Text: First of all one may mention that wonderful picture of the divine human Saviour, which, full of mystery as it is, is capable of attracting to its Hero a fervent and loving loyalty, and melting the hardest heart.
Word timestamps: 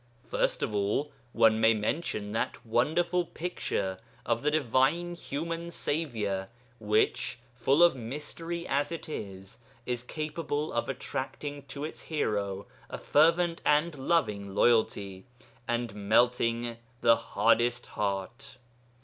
First 0.25 0.63
of 0.63 0.73
all 0.73 1.11
one 1.31 1.61
may 1.61 1.75
mention 1.75 2.31
that 2.31 2.65
wonderful 2.65 3.23
picture 3.23 3.99
of 4.25 4.41
the 4.41 4.49
divine 4.49 5.13
human 5.13 5.69
Saviour, 5.69 6.49
which, 6.79 7.37
full 7.53 7.83
of 7.83 7.95
mystery 7.95 8.67
as 8.67 8.91
it 8.91 9.07
is, 9.07 9.59
is 9.85 10.01
capable 10.01 10.73
of 10.73 10.89
attracting 10.89 11.61
to 11.67 11.85
its 11.85 12.01
Hero 12.01 12.65
a 12.89 12.97
fervent 12.97 13.61
and 13.63 13.93
loving 13.95 14.55
loyalty, 14.55 15.27
and 15.67 15.93
melting 15.93 16.77
the 17.01 17.15
hardest 17.15 17.85
heart. 17.85 18.57